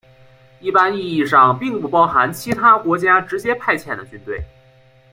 [0.59, 4.43] 一般意义上并不包含其他国家直接派遣的军队。